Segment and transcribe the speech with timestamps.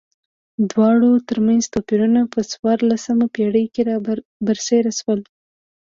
[0.71, 3.95] دواړو ترمنځ توپیرونه په څوارلسمه پېړۍ کې را
[4.45, 5.19] برسېره شول.